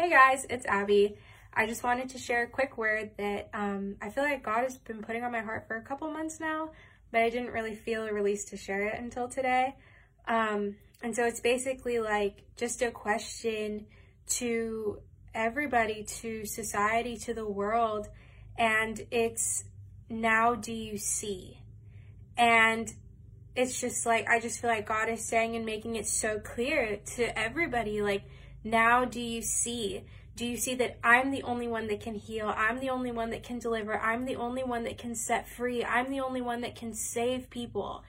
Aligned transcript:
Hey 0.00 0.10
guys, 0.10 0.46
it's 0.48 0.64
Abby. 0.64 1.16
I 1.52 1.66
just 1.66 1.82
wanted 1.82 2.10
to 2.10 2.18
share 2.18 2.44
a 2.44 2.46
quick 2.46 2.78
word 2.78 3.10
that 3.18 3.50
um, 3.52 3.96
I 4.00 4.10
feel 4.10 4.22
like 4.22 4.44
God 4.44 4.62
has 4.62 4.78
been 4.78 5.02
putting 5.02 5.24
on 5.24 5.32
my 5.32 5.40
heart 5.40 5.66
for 5.66 5.74
a 5.74 5.82
couple 5.82 6.08
months 6.12 6.38
now, 6.38 6.70
but 7.10 7.22
I 7.22 7.30
didn't 7.30 7.50
really 7.50 7.74
feel 7.74 8.04
a 8.04 8.12
release 8.12 8.44
to 8.50 8.56
share 8.56 8.86
it 8.86 8.94
until 8.96 9.26
today. 9.26 9.74
Um, 10.28 10.76
and 11.02 11.16
so 11.16 11.24
it's 11.24 11.40
basically 11.40 11.98
like 11.98 12.44
just 12.56 12.80
a 12.80 12.92
question 12.92 13.86
to 14.36 15.00
everybody, 15.34 16.04
to 16.04 16.46
society, 16.46 17.16
to 17.16 17.34
the 17.34 17.48
world. 17.48 18.06
And 18.56 19.04
it's 19.10 19.64
now 20.08 20.54
do 20.54 20.72
you 20.72 20.96
see? 20.96 21.58
And 22.36 22.88
it's 23.56 23.80
just 23.80 24.06
like, 24.06 24.28
I 24.28 24.38
just 24.38 24.60
feel 24.60 24.70
like 24.70 24.86
God 24.86 25.08
is 25.08 25.24
saying 25.24 25.56
and 25.56 25.66
making 25.66 25.96
it 25.96 26.06
so 26.06 26.38
clear 26.38 27.00
to 27.16 27.36
everybody, 27.36 28.00
like, 28.00 28.22
now 28.70 29.04
do 29.04 29.20
you 29.20 29.42
see? 29.42 30.04
Do 30.36 30.46
you 30.46 30.56
see 30.56 30.74
that 30.76 30.98
I'm 31.02 31.30
the 31.30 31.42
only 31.42 31.66
one 31.66 31.88
that 31.88 32.00
can 32.00 32.14
heal? 32.14 32.52
I'm 32.56 32.78
the 32.78 32.90
only 32.90 33.10
one 33.10 33.30
that 33.30 33.42
can 33.42 33.58
deliver. 33.58 33.98
I'm 33.98 34.24
the 34.24 34.36
only 34.36 34.62
one 34.62 34.84
that 34.84 34.96
can 34.96 35.14
set 35.14 35.48
free. 35.48 35.84
I'm 35.84 36.10
the 36.10 36.20
only 36.20 36.40
one 36.40 36.60
that 36.60 36.76
can 36.76 36.94
save 36.94 37.50
people. 37.50 38.04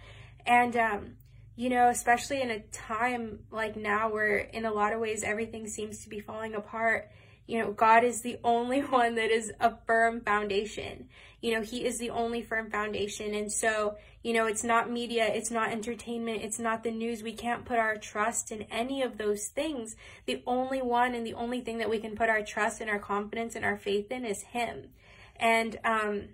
And, 0.46 0.76
um, 0.78 1.16
you 1.56 1.70
know, 1.70 1.90
especially 1.90 2.42
in 2.42 2.52
a 2.52 2.60
time 2.60 3.40
like 3.52 3.76
now 3.76 4.12
where 4.12 4.38
in 4.38 4.66
a 4.66 4.72
lot 4.72 4.94
of 4.94 5.00
ways 5.00 5.24
everything 5.24 5.68
seems 5.68 6.04
to 6.04 6.10
be 6.10 6.20
falling 6.20 6.54
apart, 6.54 7.10
you 7.50 7.58
know, 7.58 7.72
God 7.72 8.04
is 8.04 8.22
the 8.22 8.38
only 8.44 8.80
one 9.00 9.16
that 9.16 9.32
is 9.32 9.52
a 9.60 9.76
firm 9.88 10.22
foundation. 10.22 11.10
You 11.42 11.56
know, 11.56 11.62
He 11.62 11.84
is 11.84 11.98
the 11.98 12.12
only 12.12 12.44
firm 12.44 12.70
foundation. 12.70 13.34
And 13.34 13.52
so, 13.52 13.96
you 14.22 14.34
know, 14.34 14.46
it's 14.46 14.64
not 14.64 14.92
media, 14.92 15.26
it's 15.26 15.50
not 15.50 15.72
entertainment, 15.72 16.44
it's 16.44 16.60
not 16.60 16.84
the 16.84 16.92
news. 16.92 17.24
We 17.24 17.34
can't 17.34 17.66
put 17.66 17.80
our 17.80 17.98
trust 17.98 18.52
in 18.52 18.64
any 18.64 19.02
of 19.02 19.18
those 19.18 19.48
things. 19.48 19.96
The 20.28 20.44
only 20.46 20.82
one 20.84 21.16
and 21.16 21.26
the 21.26 21.34
only 21.34 21.62
thing 21.62 21.80
that 21.80 21.90
we 21.90 21.98
can 21.98 22.16
put 22.16 22.30
our 22.30 22.44
trust 22.44 22.82
and 22.82 22.90
our 22.90 23.00
confidence 23.00 23.56
and 23.56 23.66
our 23.66 23.78
faith 23.78 24.12
in 24.12 24.26
is 24.26 24.44
Him. 24.44 24.90
And, 25.38 25.80
um, 25.84 26.30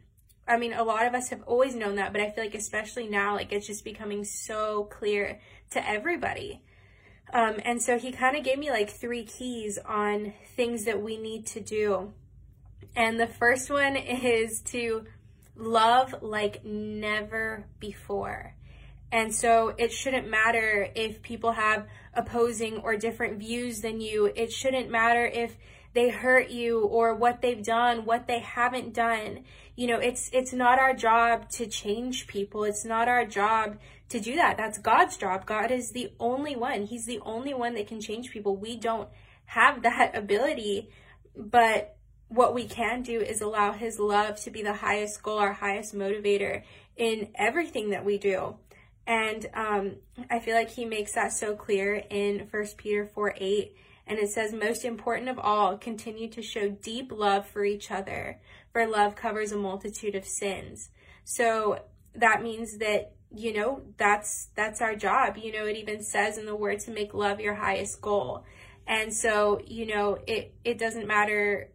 I 0.47 0.57
mean, 0.57 0.73
a 0.73 0.83
lot 0.83 1.07
of 1.07 1.15
us 1.15 1.29
have 1.29 1.43
always 1.43 1.75
known 1.75 1.95
that, 1.95 2.11
but 2.11 2.21
I 2.21 2.29
feel 2.29 2.43
like 2.43 2.55
especially 2.55 3.07
now, 3.07 3.35
like 3.35 3.53
it's 3.53 3.67
just 3.67 3.85
becoming 3.85 4.25
so 4.25 4.83
clear 4.91 5.39
to 5.71 5.87
everybody. 5.87 6.61
Um, 7.33 7.55
and 7.65 7.81
so 7.81 7.97
he 7.97 8.11
kind 8.11 8.37
of 8.37 8.43
gave 8.43 8.57
me 8.57 8.69
like 8.69 8.89
three 8.89 9.23
keys 9.23 9.77
on 9.85 10.33
things 10.55 10.85
that 10.85 11.01
we 11.01 11.17
need 11.17 11.45
to 11.47 11.59
do. 11.59 12.13
And 12.95 13.19
the 13.19 13.27
first 13.27 13.69
one 13.69 13.95
is 13.97 14.61
to 14.67 15.05
love 15.55 16.15
like 16.21 16.63
never 16.63 17.65
before. 17.79 18.55
And 19.11 19.33
so 19.33 19.73
it 19.77 19.91
shouldn't 19.91 20.29
matter 20.29 20.89
if 20.95 21.21
people 21.21 21.53
have 21.53 21.87
opposing 22.13 22.77
or 22.79 22.97
different 22.97 23.39
views 23.39 23.81
than 23.81 24.01
you. 24.01 24.31
It 24.35 24.51
shouldn't 24.51 24.89
matter 24.89 25.25
if 25.25 25.55
they 25.93 26.09
hurt 26.09 26.49
you 26.49 26.81
or 26.81 27.15
what 27.15 27.41
they've 27.41 27.63
done, 27.63 28.03
what 28.05 28.27
they 28.27 28.39
haven't 28.39 28.93
done. 28.93 29.45
You 29.77 29.87
know, 29.87 29.99
it's 29.99 30.29
it's 30.33 30.51
not 30.51 30.79
our 30.79 30.93
job 30.93 31.49
to 31.51 31.67
change 31.67 32.27
people. 32.27 32.65
It's 32.65 32.83
not 32.83 33.07
our 33.07 33.25
job 33.25 33.77
to 34.09 34.19
do 34.19 34.35
that. 34.35 34.57
That's 34.57 34.77
God's 34.77 35.17
job. 35.17 35.45
God 35.45 35.71
is 35.71 35.91
the 35.91 36.11
only 36.19 36.55
one. 36.55 36.83
He's 36.83 37.05
the 37.05 37.19
only 37.21 37.53
one 37.53 37.75
that 37.75 37.87
can 37.87 38.01
change 38.01 38.31
people. 38.31 38.55
We 38.55 38.77
don't 38.77 39.09
have 39.45 39.83
that 39.83 40.11
ability, 40.15 40.89
but 41.35 41.97
what 42.27 42.53
we 42.53 42.65
can 42.65 43.01
do 43.03 43.19
is 43.21 43.41
allow 43.41 43.71
his 43.71 43.99
love 43.99 44.39
to 44.41 44.51
be 44.51 44.63
the 44.63 44.73
highest 44.73 45.21
goal, 45.21 45.37
our 45.37 45.53
highest 45.53 45.95
motivator 45.95 46.63
in 46.97 47.29
everything 47.35 47.91
that 47.91 48.05
we 48.05 48.17
do. 48.17 48.55
And 49.07 49.45
um, 49.53 49.95
I 50.31 50.39
feel 50.39 50.55
like 50.55 50.71
he 50.71 50.85
makes 50.85 51.13
that 51.13 51.31
so 51.31 51.55
clear 51.55 52.03
in 52.09 52.47
First 52.47 52.77
Peter 52.77 53.05
4 53.05 53.35
8 53.37 53.75
and 54.07 54.19
it 54.19 54.29
says, 54.29 54.53
most 54.53 54.85
important 54.85 55.29
of 55.29 55.39
all, 55.39 55.77
continue 55.77 56.29
to 56.29 56.41
show 56.41 56.69
deep 56.69 57.11
love 57.11 57.47
for 57.47 57.65
each 57.65 57.89
other, 57.89 58.39
for 58.71 58.85
love 58.85 59.15
covers 59.15 59.51
a 59.51 59.57
multitude 59.57 60.15
of 60.15 60.25
sins. 60.25 60.89
So 61.23 61.79
that 62.13 62.43
means 62.43 62.77
that, 62.77 63.13
you 63.35 63.53
know, 63.53 63.81
that's, 63.97 64.49
that's 64.55 64.81
our 64.81 64.95
job. 64.95 65.37
You 65.37 65.51
know, 65.51 65.65
it 65.65 65.77
even 65.77 66.03
says 66.03 66.37
in 66.37 66.45
the 66.45 66.55
word 66.55 66.79
to 66.81 66.91
make 66.91 67.13
love 67.13 67.39
your 67.39 67.55
highest 67.55 68.01
goal. 68.01 68.45
And 68.87 69.13
so, 69.13 69.59
you 69.65 69.87
know, 69.87 70.19
it, 70.27 70.53
it 70.63 70.77
doesn't 70.77 71.07
matter 71.07 71.69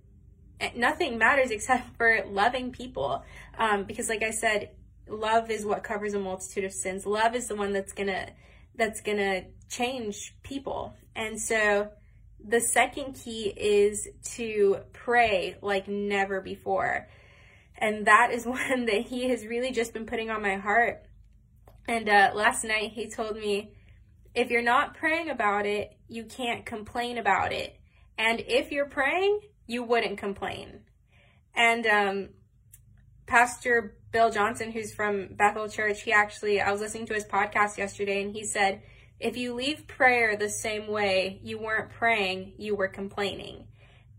nothing 0.77 1.19
matters 1.19 1.51
except 1.51 1.97
for 1.97 2.25
loving 2.29 2.73
people. 2.73 3.25
Um, 3.59 3.85
because 3.85 4.09
like 4.09 4.23
I 4.23 4.31
said, 4.31 4.71
love 5.09 5.51
is 5.51 5.65
what 5.65 5.83
covers 5.83 6.15
a 6.15 6.19
multitude 6.19 6.65
of 6.65 6.73
sins. 6.73 7.07
Love 7.07 7.35
is 7.35 7.49
the 7.49 7.57
one 7.57 7.73
that's 7.73 7.93
gonna, 7.93 8.29
that's 8.77 9.01
gonna 9.01 9.45
change 9.69 10.35
people. 10.43 10.95
And 11.15 11.41
so 11.41 11.91
the 12.43 12.61
second 12.61 13.15
key 13.15 13.53
is 13.57 14.09
to 14.37 14.79
pray 14.93 15.57
like 15.61 15.89
never 15.89 16.41
before. 16.41 17.09
And 17.77 18.07
that 18.07 18.31
is 18.31 18.47
one 18.47 18.87
that 18.87 19.03
he 19.03 19.29
has 19.31 19.47
really 19.47 19.73
just 19.73 19.93
been 19.93 20.07
putting 20.07 20.31
on 20.31 20.43
my 20.43 20.57
heart. 20.57 21.03
And 21.91 22.09
uh, 22.09 22.31
last 22.37 22.63
night 22.63 22.93
he 22.93 23.09
told 23.09 23.35
me, 23.37 23.73
if 24.33 24.49
you're 24.49 24.63
not 24.63 24.95
praying 24.95 25.29
about 25.29 25.67
it, 25.67 25.99
you 26.07 26.23
can't 26.23 26.65
complain 26.65 27.19
about 27.19 27.53
it. 27.53 27.81
And 28.17 28.41
if 28.47 28.71
you're 28.71 28.87
praying, 28.87 29.41
you 29.67 29.83
wouldn't 29.83 30.17
complain. 30.17 30.83
And 31.53 31.87
um, 31.89 32.29
Pastor 33.27 33.97
Bill 34.13 34.31
Johnson, 34.31 34.71
who's 34.71 34.95
from 34.95 35.31
Bethel 35.35 35.69
Church, 35.69 36.03
he 36.03 36.13
actually, 36.13 36.61
I 36.61 36.71
was 36.71 36.81
listening 36.81 37.07
to 37.07 37.15
his 37.15 37.25
podcast 37.25 37.77
yesterday 37.77 38.23
and 38.23 38.33
he 38.33 38.45
said, 38.45 38.83
if 39.19 39.37
you 39.37 39.53
leave 39.53 39.89
prayer 39.89 40.37
the 40.37 40.49
same 40.49 40.87
way 40.87 41.41
you 41.43 41.59
weren't 41.59 41.91
praying, 41.91 42.53
you 42.57 42.77
were 42.77 42.87
complaining. 42.87 43.67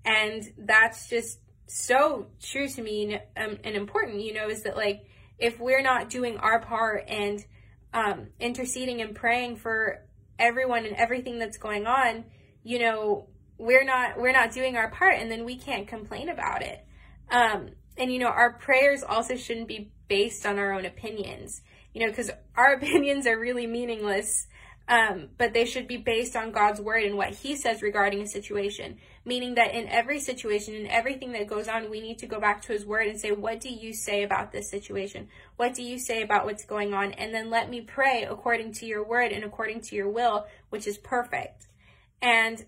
And 0.04 0.44
that's 0.58 1.08
just 1.08 1.40
so 1.68 2.28
true 2.42 2.68
to 2.68 2.82
me 2.82 3.16
um, 3.38 3.60
and 3.64 3.76
important, 3.78 4.20
you 4.20 4.34
know, 4.34 4.50
is 4.50 4.64
that 4.64 4.76
like 4.76 5.06
if 5.40 5.58
we're 5.58 5.82
not 5.82 6.10
doing 6.10 6.36
our 6.36 6.60
part 6.60 7.06
and 7.08 7.46
um, 7.94 8.28
interceding 8.40 9.02
and 9.02 9.16
praying 9.16 9.58
for 9.58 10.06
everyone 10.40 10.86
and 10.86 10.96
everything 10.96 11.40
that's 11.40 11.58
going 11.58 11.86
on, 11.86 12.26
you 12.64 12.80
know, 12.80 13.28
we're 13.58 13.84
not 13.84 14.20
we're 14.20 14.32
not 14.32 14.52
doing 14.52 14.76
our 14.76 14.90
part, 14.90 15.16
and 15.20 15.30
then 15.30 15.46
we 15.46 15.56
can't 15.56 15.88
complain 15.88 16.30
about 16.30 16.62
it. 16.62 16.86
Um, 17.30 17.70
and 17.98 18.12
you 18.12 18.20
know, 18.20 18.28
our 18.28 18.54
prayers 18.54 19.04
also 19.04 19.36
shouldn't 19.36 19.68
be 19.68 19.92
based 20.08 20.46
on 20.46 20.58
our 20.58 20.74
own 20.74 20.86
opinions, 20.86 21.62
you 21.94 22.02
know, 22.02 22.08
because 22.08 22.32
our 22.56 22.74
opinions 22.78 23.28
are 23.28 23.40
really 23.40 23.68
meaningless 23.68 24.48
um, 24.92 25.30
but 25.38 25.54
they 25.54 25.64
should 25.64 25.88
be 25.88 25.96
based 25.96 26.36
on 26.36 26.52
God's 26.52 26.82
word 26.82 27.06
and 27.06 27.16
what 27.16 27.30
He 27.30 27.56
says 27.56 27.82
regarding 27.82 28.20
a 28.22 28.28
situation. 28.28 28.98
Meaning 29.24 29.56
that 29.56 29.74
in 29.74 29.88
every 29.88 30.20
situation, 30.20 30.76
in 30.76 30.86
everything 30.88 31.32
that 31.32 31.48
goes 31.48 31.70
on, 31.70 31.90
we 31.90 32.02
need 32.02 32.18
to 32.20 32.28
go 32.28 32.42
back 32.42 32.62
to 32.64 32.74
His 32.74 32.86
word 32.86 33.08
and 33.08 33.18
say, 33.18 33.32
What 33.32 33.62
do 33.62 33.70
you 33.70 33.94
say 33.94 34.24
about 34.24 34.52
this 34.52 34.70
situation? 34.70 35.30
What 35.56 35.74
do 35.74 35.82
you 35.82 35.98
say 35.98 36.22
about 36.22 36.44
what's 36.44 36.66
going 36.66 36.94
on? 36.94 37.14
And 37.14 37.34
then 37.34 37.50
let 37.50 37.70
me 37.70 37.80
pray 37.80 38.28
according 38.30 38.74
to 38.74 38.86
your 38.86 39.02
word 39.02 39.32
and 39.32 39.46
according 39.46 39.80
to 39.84 39.96
your 39.96 40.10
will, 40.10 40.46
which 40.72 40.86
is 40.86 40.98
perfect. 40.98 41.68
And 42.22 42.66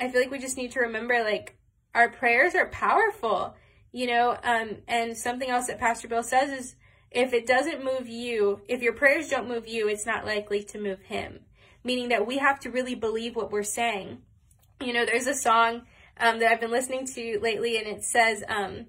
I 0.00 0.10
feel 0.10 0.22
like 0.22 0.32
we 0.32 0.40
just 0.40 0.56
need 0.56 0.72
to 0.72 0.80
remember 0.80 1.22
like 1.22 1.56
our 1.94 2.08
prayers 2.08 2.56
are 2.56 2.66
powerful, 2.66 3.54
you 3.92 4.08
know, 4.08 4.36
um, 4.42 4.78
and 4.88 5.16
something 5.16 5.48
else 5.48 5.68
that 5.68 5.78
Pastor 5.78 6.08
Bill 6.08 6.24
says 6.24 6.50
is 6.50 6.74
if 7.12 7.32
it 7.32 7.46
doesn't 7.46 7.84
move 7.84 8.08
you, 8.08 8.60
if 8.66 8.82
your 8.82 8.92
prayers 8.92 9.28
don't 9.28 9.48
move 9.48 9.68
you, 9.68 9.88
it's 9.88 10.06
not 10.06 10.26
likely 10.26 10.64
to 10.64 10.80
move 10.80 11.02
him 11.02 11.40
meaning 11.84 12.08
that 12.08 12.26
we 12.26 12.38
have 12.38 12.60
to 12.60 12.70
really 12.70 12.94
believe 12.94 13.36
what 13.36 13.50
we're 13.50 13.62
saying. 13.62 14.18
You 14.80 14.92
know, 14.92 15.04
there's 15.04 15.26
a 15.26 15.34
song 15.34 15.82
um, 16.18 16.38
that 16.40 16.52
I've 16.52 16.60
been 16.60 16.70
listening 16.70 17.06
to 17.14 17.38
lately, 17.40 17.78
and 17.78 17.86
it 17.86 18.04
says, 18.04 18.44
um, 18.48 18.86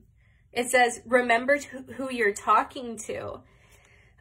it 0.52 0.70
says, 0.70 1.02
remember 1.06 1.58
who 1.96 2.12
you're 2.12 2.34
talking 2.34 2.98
to. 3.06 3.40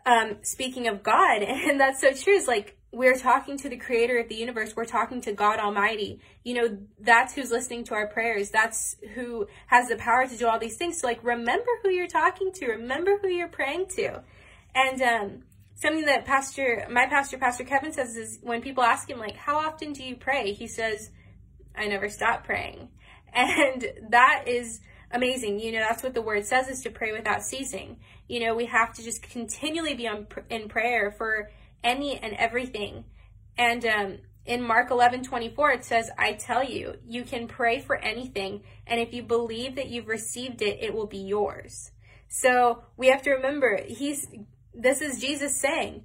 Um, 0.06 0.36
speaking 0.42 0.88
of 0.88 1.02
God, 1.02 1.42
and 1.42 1.80
that's 1.80 2.00
so 2.00 2.12
true. 2.12 2.36
It's 2.36 2.48
like 2.48 2.76
we're 2.92 3.18
talking 3.18 3.56
to 3.58 3.68
the 3.68 3.76
creator 3.76 4.18
of 4.18 4.28
the 4.28 4.34
universe. 4.34 4.74
We're 4.74 4.84
talking 4.84 5.20
to 5.22 5.32
God 5.32 5.60
Almighty. 5.60 6.20
You 6.44 6.54
know, 6.54 6.78
that's 6.98 7.34
who's 7.34 7.50
listening 7.50 7.84
to 7.84 7.94
our 7.94 8.08
prayers. 8.08 8.50
That's 8.50 8.96
who 9.14 9.46
has 9.68 9.88
the 9.88 9.96
power 9.96 10.26
to 10.26 10.36
do 10.36 10.48
all 10.48 10.58
these 10.58 10.76
things. 10.76 11.00
So 11.00 11.06
like, 11.06 11.22
remember 11.22 11.70
who 11.82 11.90
you're 11.90 12.08
talking 12.08 12.50
to. 12.54 12.66
Remember 12.66 13.18
who 13.20 13.28
you're 13.28 13.48
praying 13.48 13.86
to. 13.96 14.22
And, 14.74 15.02
um, 15.02 15.42
something 15.80 16.04
that 16.04 16.24
pastor 16.24 16.86
my 16.90 17.06
pastor 17.06 17.38
pastor 17.38 17.64
kevin 17.64 17.92
says 17.92 18.16
is 18.16 18.38
when 18.42 18.60
people 18.60 18.84
ask 18.84 19.08
him 19.08 19.18
like 19.18 19.36
how 19.36 19.56
often 19.58 19.92
do 19.92 20.02
you 20.02 20.16
pray? 20.16 20.52
He 20.52 20.66
says 20.66 21.10
i 21.76 21.86
never 21.86 22.08
stop 22.08 22.44
praying. 22.44 22.88
And 23.32 23.86
that 24.08 24.44
is 24.48 24.80
amazing. 25.12 25.60
You 25.60 25.70
know 25.70 25.78
that's 25.78 26.02
what 26.02 26.14
the 26.14 26.22
word 26.22 26.44
says 26.44 26.68
is 26.68 26.82
to 26.82 26.90
pray 26.90 27.12
without 27.12 27.44
ceasing. 27.44 27.98
You 28.26 28.40
know 28.40 28.54
we 28.56 28.66
have 28.66 28.92
to 28.94 29.04
just 29.04 29.22
continually 29.22 29.94
be 29.94 30.08
on 30.08 30.26
in 30.50 30.68
prayer 30.68 31.12
for 31.12 31.50
any 31.84 32.18
and 32.18 32.34
everything. 32.34 33.04
And 33.56 33.86
um, 33.86 34.18
in 34.46 34.62
mark 34.62 34.90
11 34.90 35.22
24 35.22 35.70
it 35.72 35.84
says 35.84 36.10
i 36.18 36.32
tell 36.32 36.64
you 36.64 36.94
you 37.06 37.22
can 37.22 37.46
pray 37.46 37.78
for 37.78 37.96
anything 37.96 38.62
and 38.86 38.98
if 38.98 39.12
you 39.12 39.22
believe 39.22 39.76
that 39.76 39.88
you've 39.88 40.08
received 40.08 40.62
it 40.62 40.78
it 40.82 40.92
will 40.92 41.06
be 41.06 41.18
yours. 41.18 41.92
So 42.26 42.82
we 42.96 43.08
have 43.08 43.22
to 43.22 43.30
remember 43.30 43.80
he's 43.86 44.26
this 44.74 45.00
is 45.00 45.20
Jesus 45.20 45.56
saying, 45.56 46.04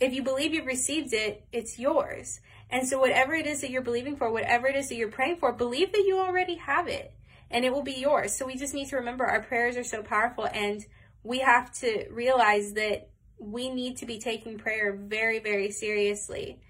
if 0.00 0.12
you 0.12 0.22
believe 0.22 0.52
you've 0.52 0.66
received 0.66 1.12
it, 1.12 1.46
it's 1.52 1.78
yours. 1.78 2.40
And 2.70 2.88
so, 2.88 2.98
whatever 2.98 3.34
it 3.34 3.46
is 3.46 3.60
that 3.60 3.70
you're 3.70 3.82
believing 3.82 4.16
for, 4.16 4.32
whatever 4.32 4.66
it 4.66 4.74
is 4.74 4.88
that 4.88 4.96
you're 4.96 5.10
praying 5.10 5.36
for, 5.36 5.52
believe 5.52 5.92
that 5.92 6.04
you 6.06 6.18
already 6.18 6.56
have 6.56 6.88
it 6.88 7.14
and 7.50 7.64
it 7.64 7.72
will 7.72 7.82
be 7.82 7.92
yours. 7.92 8.34
So, 8.34 8.46
we 8.46 8.56
just 8.56 8.74
need 8.74 8.88
to 8.88 8.96
remember 8.96 9.26
our 9.26 9.42
prayers 9.42 9.76
are 9.76 9.84
so 9.84 10.02
powerful 10.02 10.48
and 10.52 10.84
we 11.22 11.38
have 11.40 11.72
to 11.80 12.06
realize 12.10 12.72
that 12.72 13.10
we 13.38 13.68
need 13.68 13.98
to 13.98 14.06
be 14.06 14.18
taking 14.18 14.58
prayer 14.58 14.92
very, 14.92 15.38
very 15.38 15.70
seriously. 15.70 16.60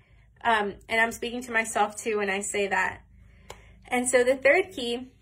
Um, 0.45 0.75
and 0.89 1.01
I'm 1.01 1.13
speaking 1.13 1.43
to 1.43 1.53
myself 1.53 1.97
too 1.97 2.19
when 2.19 2.29
I 2.29 2.41
say 2.41 2.67
that. 2.67 3.03
And 3.87 4.09
so, 4.09 4.25
the 4.25 4.37
third 4.37 4.73
key 4.73 5.13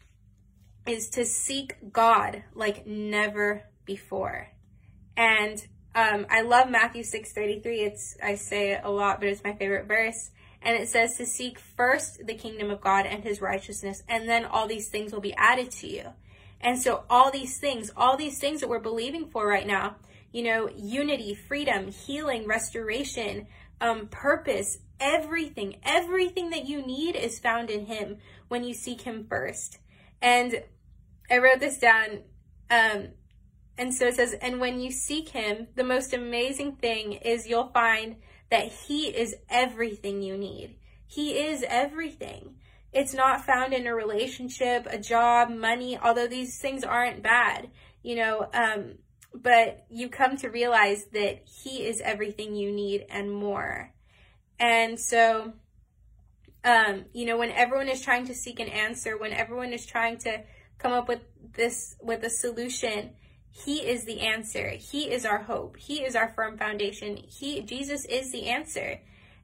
is 0.86 1.10
to 1.10 1.24
seek 1.24 1.92
God 1.92 2.42
like 2.54 2.86
never 2.86 3.64
before. 3.84 4.48
And 5.16 5.64
um, 5.94 6.26
I 6.30 6.42
love 6.42 6.70
Matthew 6.70 7.02
6:33. 7.02 7.86
It's 7.86 8.16
I 8.22 8.36
say 8.36 8.72
it 8.72 8.82
a 8.84 8.90
lot, 8.90 9.20
but 9.20 9.28
it's 9.28 9.42
my 9.42 9.54
favorite 9.54 9.86
verse. 9.86 10.30
And 10.62 10.76
it 10.76 10.88
says 10.88 11.16
to 11.16 11.26
seek 11.26 11.58
first 11.58 12.26
the 12.26 12.34
kingdom 12.34 12.70
of 12.70 12.80
God 12.80 13.06
and 13.06 13.24
his 13.24 13.40
righteousness, 13.40 14.02
and 14.08 14.28
then 14.28 14.44
all 14.44 14.68
these 14.68 14.88
things 14.88 15.12
will 15.12 15.20
be 15.20 15.34
added 15.34 15.70
to 15.72 15.88
you. 15.88 16.12
And 16.60 16.78
so 16.78 17.04
all 17.08 17.30
these 17.30 17.58
things, 17.58 17.90
all 17.96 18.16
these 18.16 18.38
things 18.38 18.60
that 18.60 18.68
we're 18.68 18.78
believing 18.78 19.30
for 19.30 19.46
right 19.46 19.66
now, 19.66 19.96
you 20.32 20.42
know, 20.42 20.68
unity, 20.76 21.34
freedom, 21.34 21.90
healing, 21.90 22.46
restoration, 22.46 23.46
um, 23.80 24.08
purpose, 24.08 24.78
everything, 25.00 25.76
everything 25.82 26.50
that 26.50 26.66
you 26.66 26.86
need 26.86 27.16
is 27.16 27.38
found 27.38 27.70
in 27.70 27.86
him 27.86 28.18
when 28.48 28.62
you 28.62 28.74
seek 28.74 29.00
him 29.00 29.24
first. 29.28 29.78
And 30.20 30.62
I 31.30 31.38
wrote 31.38 31.60
this 31.60 31.78
down. 31.78 32.20
Um, 32.70 33.08
and 33.80 33.94
so 33.94 34.08
it 34.08 34.16
says, 34.16 34.34
and 34.34 34.60
when 34.60 34.78
you 34.78 34.92
seek 34.92 35.30
him, 35.30 35.68
the 35.74 35.82
most 35.82 36.12
amazing 36.12 36.72
thing 36.76 37.14
is 37.14 37.46
you'll 37.46 37.70
find 37.72 38.16
that 38.50 38.70
He 38.70 39.06
is 39.06 39.36
everything 39.48 40.20
you 40.20 40.36
need. 40.36 40.76
He 41.06 41.38
is 41.38 41.64
everything. 41.66 42.56
It's 42.92 43.14
not 43.14 43.46
found 43.46 43.72
in 43.72 43.86
a 43.86 43.94
relationship, 43.94 44.86
a 44.90 44.98
job, 44.98 45.48
money, 45.48 45.96
although 45.96 46.26
these 46.26 46.58
things 46.58 46.84
aren't 46.84 47.22
bad, 47.22 47.70
you 48.02 48.16
know, 48.16 48.50
um, 48.52 48.96
but 49.32 49.86
you 49.88 50.10
come 50.10 50.36
to 50.36 50.50
realize 50.50 51.06
that 51.14 51.44
He 51.46 51.86
is 51.86 52.02
everything 52.02 52.54
you 52.54 52.70
need 52.70 53.06
and 53.08 53.32
more. 53.32 53.94
And 54.58 55.00
so, 55.00 55.54
um, 56.64 57.06
you 57.14 57.24
know, 57.24 57.38
when 57.38 57.50
everyone 57.50 57.88
is 57.88 58.02
trying 58.02 58.26
to 58.26 58.34
seek 58.34 58.60
an 58.60 58.68
answer, 58.68 59.16
when 59.16 59.32
everyone 59.32 59.72
is 59.72 59.86
trying 59.86 60.18
to 60.18 60.42
come 60.76 60.92
up 60.92 61.08
with 61.08 61.22
this, 61.54 61.96
with 62.02 62.22
a 62.24 62.30
solution, 62.30 63.12
he 63.50 63.78
is 63.78 64.04
the 64.04 64.20
answer. 64.20 64.70
He 64.70 65.10
is 65.10 65.24
our 65.24 65.42
hope. 65.42 65.76
He 65.76 66.02
is 66.02 66.14
our 66.14 66.32
firm 66.34 66.56
foundation. 66.56 67.16
He 67.16 67.62
Jesus 67.62 68.04
is 68.04 68.32
the 68.32 68.46
answer. 68.48 69.00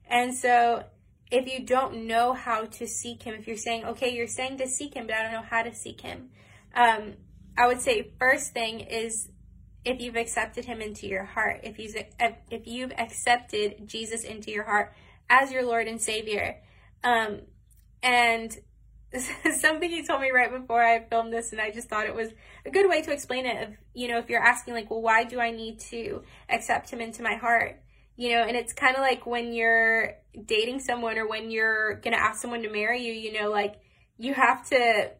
And 0.08 0.34
so 0.34 0.84
if 1.30 1.52
you 1.52 1.66
don't 1.66 2.06
know 2.06 2.32
how 2.32 2.66
to 2.66 2.86
seek 2.86 3.24
him, 3.24 3.34
if 3.34 3.48
you're 3.48 3.56
saying, 3.56 3.84
okay, 3.84 4.14
you're 4.14 4.28
saying 4.28 4.58
to 4.58 4.68
seek 4.68 4.94
him, 4.94 5.06
but 5.06 5.16
I 5.16 5.22
don't 5.22 5.32
know 5.32 5.48
how 5.48 5.62
to 5.62 5.74
seek 5.74 6.00
him, 6.00 6.30
um, 6.74 7.14
I 7.58 7.66
would 7.66 7.80
say 7.80 8.12
first 8.18 8.52
thing 8.52 8.80
is 8.80 9.28
if 9.84 10.00
you've 10.00 10.16
accepted 10.16 10.64
him 10.64 10.80
into 10.80 11.06
your 11.06 11.24
heart, 11.24 11.60
if 11.64 11.78
you've, 11.78 11.96
if 12.50 12.66
you've 12.66 12.92
accepted 12.92 13.88
Jesus 13.88 14.24
into 14.24 14.50
your 14.50 14.64
heart 14.64 14.94
as 15.28 15.50
your 15.50 15.64
Lord 15.64 15.88
and 15.88 16.00
Savior. 16.00 16.60
Um, 17.02 17.40
and 18.02 18.56
something 19.60 19.90
he 19.90 20.04
told 20.04 20.20
me 20.20 20.30
right 20.30 20.50
before 20.50 20.82
I 20.82 21.04
filmed 21.04 21.32
this, 21.32 21.52
and 21.52 21.60
I 21.60 21.70
just 21.70 21.88
thought 21.88 22.06
it 22.06 22.14
was 22.14 22.30
a 22.64 22.70
good 22.70 22.88
way 22.88 23.02
to 23.02 23.12
explain 23.12 23.46
it. 23.46 23.62
Of 23.62 23.74
you 23.94 24.08
know, 24.08 24.18
if 24.18 24.28
you're 24.28 24.42
asking 24.42 24.74
like, 24.74 24.90
well, 24.90 25.02
why 25.02 25.24
do 25.24 25.40
I 25.40 25.50
need 25.50 25.80
to 25.90 26.22
accept 26.48 26.90
him 26.90 27.00
into 27.00 27.22
my 27.22 27.34
heart? 27.34 27.80
You 28.16 28.30
know, 28.30 28.42
and 28.42 28.56
it's 28.56 28.72
kind 28.72 28.96
of 28.96 29.02
like 29.02 29.26
when 29.26 29.52
you're 29.52 30.14
dating 30.44 30.80
someone 30.80 31.18
or 31.18 31.28
when 31.28 31.50
you're 31.50 31.96
gonna 31.96 32.16
ask 32.16 32.40
someone 32.40 32.62
to 32.62 32.70
marry 32.70 33.02
you. 33.02 33.12
You 33.12 33.40
know, 33.40 33.50
like 33.50 33.76
you 34.18 34.34
have 34.34 34.68
to 34.70 35.10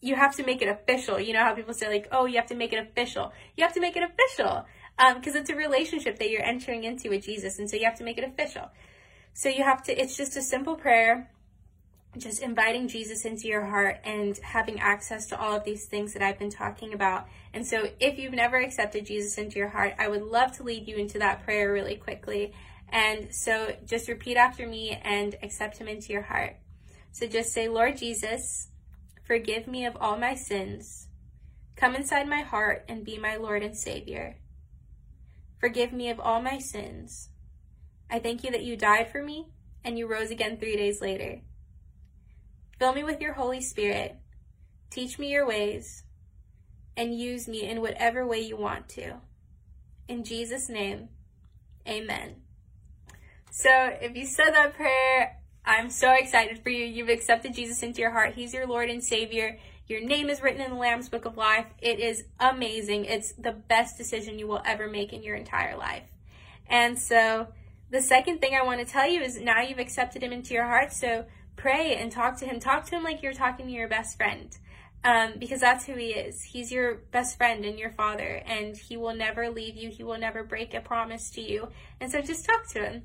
you 0.00 0.14
have 0.14 0.36
to 0.36 0.44
make 0.44 0.62
it 0.62 0.68
official. 0.68 1.20
You 1.20 1.32
know 1.32 1.44
how 1.44 1.54
people 1.54 1.74
say 1.74 1.88
like, 1.88 2.08
oh, 2.12 2.26
you 2.26 2.36
have 2.36 2.46
to 2.46 2.54
make 2.54 2.72
it 2.72 2.78
official. 2.78 3.32
You 3.56 3.64
have 3.64 3.74
to 3.74 3.80
make 3.80 3.96
it 3.96 4.02
official 4.02 4.66
because 5.16 5.34
um, 5.34 5.40
it's 5.40 5.50
a 5.50 5.54
relationship 5.54 6.18
that 6.18 6.30
you're 6.30 6.44
entering 6.44 6.84
into 6.84 7.10
with 7.10 7.24
Jesus, 7.24 7.58
and 7.58 7.68
so 7.68 7.76
you 7.76 7.84
have 7.84 7.98
to 7.98 8.04
make 8.04 8.18
it 8.18 8.24
official. 8.24 8.70
So 9.32 9.48
you 9.48 9.64
have 9.64 9.82
to. 9.84 9.92
It's 9.98 10.16
just 10.16 10.36
a 10.36 10.42
simple 10.42 10.74
prayer 10.74 11.30
just 12.18 12.42
inviting 12.42 12.88
Jesus 12.88 13.24
into 13.24 13.46
your 13.46 13.64
heart 13.64 14.00
and 14.04 14.36
having 14.38 14.80
access 14.80 15.26
to 15.26 15.40
all 15.40 15.56
of 15.56 15.64
these 15.64 15.86
things 15.86 16.12
that 16.12 16.22
I've 16.22 16.38
been 16.38 16.50
talking 16.50 16.92
about. 16.92 17.28
And 17.54 17.64
so, 17.64 17.88
if 18.00 18.18
you've 18.18 18.32
never 18.32 18.56
accepted 18.56 19.06
Jesus 19.06 19.38
into 19.38 19.58
your 19.58 19.68
heart, 19.68 19.94
I 19.98 20.08
would 20.08 20.22
love 20.22 20.56
to 20.56 20.64
lead 20.64 20.88
you 20.88 20.96
into 20.96 21.20
that 21.20 21.44
prayer 21.44 21.72
really 21.72 21.96
quickly. 21.96 22.52
And 22.88 23.32
so, 23.32 23.76
just 23.86 24.08
repeat 24.08 24.36
after 24.36 24.66
me 24.66 25.00
and 25.04 25.36
accept 25.42 25.78
Him 25.78 25.86
into 25.86 26.12
your 26.12 26.22
heart. 26.22 26.56
So, 27.12 27.26
just 27.26 27.52
say, 27.52 27.68
Lord 27.68 27.96
Jesus, 27.96 28.68
forgive 29.24 29.68
me 29.68 29.86
of 29.86 29.96
all 30.00 30.18
my 30.18 30.34
sins. 30.34 31.06
Come 31.76 31.94
inside 31.94 32.28
my 32.28 32.42
heart 32.42 32.84
and 32.88 33.04
be 33.04 33.18
my 33.18 33.36
Lord 33.36 33.62
and 33.62 33.76
Savior. 33.76 34.36
Forgive 35.60 35.92
me 35.92 36.10
of 36.10 36.18
all 36.18 36.42
my 36.42 36.58
sins. 36.58 37.28
I 38.10 38.18
thank 38.18 38.42
you 38.42 38.50
that 38.50 38.64
you 38.64 38.76
died 38.76 39.12
for 39.12 39.22
me 39.22 39.46
and 39.84 39.96
you 39.96 40.08
rose 40.08 40.30
again 40.30 40.58
three 40.58 40.76
days 40.76 41.00
later. 41.00 41.42
Fill 42.80 42.94
me 42.94 43.04
with 43.04 43.20
your 43.20 43.34
Holy 43.34 43.60
Spirit. 43.60 44.16
Teach 44.88 45.18
me 45.18 45.30
your 45.30 45.46
ways 45.46 46.04
and 46.96 47.14
use 47.14 47.46
me 47.46 47.68
in 47.68 47.82
whatever 47.82 48.26
way 48.26 48.40
you 48.40 48.56
want 48.56 48.88
to. 48.88 49.16
In 50.08 50.24
Jesus' 50.24 50.70
name, 50.70 51.10
amen. 51.86 52.36
So 53.50 53.70
if 54.00 54.16
you 54.16 54.24
said 54.24 54.52
that 54.52 54.74
prayer, 54.74 55.36
I'm 55.62 55.90
so 55.90 56.12
excited 56.14 56.62
for 56.62 56.70
you. 56.70 56.86
You've 56.86 57.10
accepted 57.10 57.52
Jesus 57.52 57.82
into 57.82 58.00
your 58.00 58.12
heart. 58.12 58.34
He's 58.34 58.54
your 58.54 58.66
Lord 58.66 58.88
and 58.88 59.04
Savior. 59.04 59.58
Your 59.86 60.00
name 60.00 60.30
is 60.30 60.40
written 60.40 60.62
in 60.62 60.70
the 60.70 60.78
Lamb's 60.78 61.10
Book 61.10 61.26
of 61.26 61.36
Life. 61.36 61.66
It 61.82 62.00
is 62.00 62.24
amazing. 62.38 63.04
It's 63.04 63.32
the 63.32 63.52
best 63.52 63.98
decision 63.98 64.38
you 64.38 64.46
will 64.46 64.62
ever 64.64 64.88
make 64.88 65.12
in 65.12 65.22
your 65.22 65.36
entire 65.36 65.76
life. 65.76 66.08
And 66.66 66.98
so 66.98 67.48
the 67.90 68.00
second 68.00 68.38
thing 68.40 68.54
I 68.54 68.64
want 68.64 68.80
to 68.80 68.90
tell 68.90 69.06
you 69.06 69.20
is 69.20 69.38
now 69.38 69.60
you've 69.60 69.78
accepted 69.78 70.22
him 70.22 70.32
into 70.32 70.54
your 70.54 70.64
heart. 70.64 70.94
So 70.94 71.26
pray 71.60 71.96
and 71.96 72.10
talk 72.10 72.38
to 72.38 72.46
him. 72.46 72.58
Talk 72.58 72.86
to 72.86 72.96
him 72.96 73.02
like 73.02 73.22
you're 73.22 73.32
talking 73.32 73.66
to 73.66 73.72
your 73.72 73.88
best 73.88 74.16
friend. 74.16 74.56
Um, 75.02 75.34
because 75.38 75.60
that's 75.60 75.86
who 75.86 75.94
he 75.94 76.08
is. 76.08 76.42
He's 76.42 76.70
your 76.70 76.96
best 77.10 77.38
friend 77.38 77.64
and 77.64 77.78
your 77.78 77.90
father, 77.90 78.42
and 78.44 78.76
he 78.76 78.98
will 78.98 79.14
never 79.14 79.48
leave 79.48 79.74
you. 79.74 79.88
He 79.88 80.04
will 80.04 80.18
never 80.18 80.44
break 80.44 80.74
a 80.74 80.80
promise 80.80 81.30
to 81.30 81.40
you. 81.40 81.68
And 82.00 82.12
so 82.12 82.20
just 82.20 82.44
talk 82.44 82.68
to 82.72 82.84
him. 82.84 83.02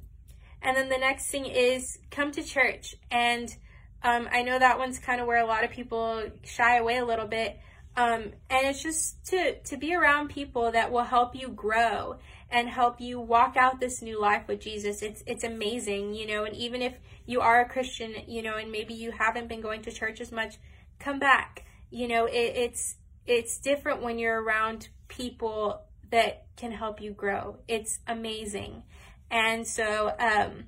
And 0.62 0.76
then 0.76 0.90
the 0.90 0.98
next 0.98 1.28
thing 1.28 1.46
is 1.46 2.00
come 2.12 2.34
to 2.34 2.44
church. 2.44 2.96
And 3.12 3.56
um, 4.04 4.28
I 4.30 4.42
know 4.42 4.60
that 4.60 4.78
one's 4.78 5.00
kind 5.00 5.22
of 5.22 5.28
where 5.28 5.42
a 5.42 5.46
lot 5.46 5.64
of 5.64 5.72
people 5.72 6.24
shy 6.44 6.78
away 6.78 6.98
a 6.98 7.06
little 7.06 7.28
bit. 7.28 7.60
Um, 7.96 8.34
and 8.50 8.68
it's 8.68 8.84
just 8.84 9.26
to, 9.28 9.58
to 9.60 9.78
be 9.78 9.96
around 9.96 10.30
people 10.30 10.72
that 10.74 10.92
will 10.92 11.04
help 11.04 11.34
you 11.34 11.48
grow 11.48 12.18
and 12.56 12.70
help 12.70 13.02
you 13.02 13.20
walk 13.20 13.58
out 13.58 13.82
this 13.82 14.02
new 14.02 14.18
life 14.18 14.48
with 14.48 14.62
Jesus. 14.62 15.02
It's 15.02 15.22
it's 15.28 15.44
amazing, 15.44 16.14
you 16.14 16.26
know, 16.26 16.46
and 16.46 16.56
even 16.56 16.82
if 16.82 16.94
you 17.26 17.42
are 17.42 17.60
a 17.60 17.68
Christian, 17.68 18.16
you 18.30 18.42
know, 18.42 18.56
and 18.56 18.72
maybe 18.72 18.94
you 18.94 19.12
haven't 19.12 19.50
been 19.50 19.60
going 19.60 19.82
to 19.82 19.92
church 19.92 20.22
as 20.22 20.32
much, 20.32 20.56
come 20.98 21.20
back. 21.20 21.66
You 21.92 22.08
know, 22.08 22.28
it, 22.28 22.54
it's 22.56 22.96
it's 23.26 23.58
different 23.58 24.02
when 24.02 24.18
you're 24.20 24.42
around 24.42 24.88
people 25.10 25.82
that 26.12 26.46
can 26.56 26.72
help 26.72 27.02
you 27.02 27.12
grow. 27.12 27.58
It's 27.68 28.00
amazing. 28.08 28.84
And 29.30 29.68
so 29.68 30.16
um 30.18 30.68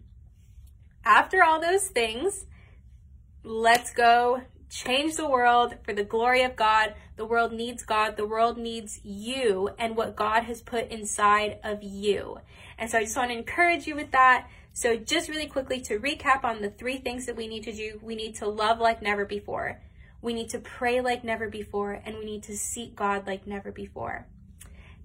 after 1.06 1.42
all 1.42 1.62
those 1.62 1.88
things, 1.88 2.48
let's 3.46 3.94
go 3.94 4.42
change 4.70 5.16
the 5.16 5.30
world 5.30 5.76
for 5.86 5.94
the 5.94 6.04
glory 6.04 6.44
of 6.44 6.58
God. 6.58 6.96
The 7.18 7.26
world 7.26 7.52
needs 7.52 7.84
God. 7.84 8.16
The 8.16 8.28
world 8.28 8.58
needs 8.58 9.00
you 9.04 9.72
and 9.80 9.98
what 9.98 10.16
God 10.16 10.44
has 10.44 10.62
put 10.62 10.90
inside 10.90 11.58
of 11.64 11.82
you. 11.82 12.40
And 12.78 12.90
so 12.90 13.00
I 13.00 13.04
just 13.04 13.18
want 13.18 13.32
to 13.32 13.38
encourage 13.38 13.88
you 13.88 13.96
with 13.96 14.12
that. 14.12 14.48
So 14.72 14.96
just 14.96 15.28
really 15.28 15.48
quickly 15.48 15.82
to 15.82 16.00
recap 16.00 16.44
on 16.44 16.62
the 16.62 16.70
three 16.70 17.00
things 17.00 17.26
that 17.26 17.36
we 17.36 17.48
need 17.48 17.64
to 17.64 17.74
do. 17.74 18.00
We 18.04 18.16
need 18.16 18.36
to 18.36 18.48
love 18.48 18.80
like 18.80 19.02
never 19.02 19.26
before. 19.26 19.82
We 20.22 20.34
need 20.34 20.50
to 20.52 20.60
pray 20.60 21.02
like 21.02 21.24
never 21.24 21.50
before. 21.50 22.00
And 22.06 22.18
we 22.20 22.26
need 22.26 22.44
to 22.44 22.56
seek 22.56 22.96
God 22.96 23.26
like 23.26 23.48
never 23.48 23.72
before. 23.72 24.28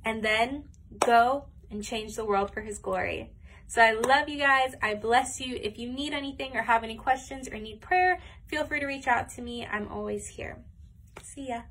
And 0.05 0.23
then 0.23 0.65
go 1.01 1.47
and 1.71 1.83
change 1.83 2.15
the 2.15 2.27
world 2.27 2.53
for 2.53 2.61
his 2.61 2.79
glory. 2.79 3.33
So 3.67 3.81
I 3.81 3.93
love 3.93 4.29
you 4.29 4.37
guys. 4.37 4.75
I 4.83 4.95
bless 4.97 5.41
you. 5.41 5.59
If 5.63 5.79
you 5.79 5.91
need 5.91 6.13
anything 6.13 6.55
or 6.55 6.61
have 6.61 6.85
any 6.85 6.97
questions 6.97 7.49
or 7.49 7.57
need 7.57 7.81
prayer, 7.81 8.21
feel 8.47 8.67
free 8.67 8.81
to 8.81 8.87
reach 8.87 9.07
out 9.07 9.31
to 9.31 9.41
me. 9.41 9.65
I'm 9.65 9.89
always 9.89 10.27
here. 10.27 10.59
See 11.23 11.49
ya. 11.49 11.63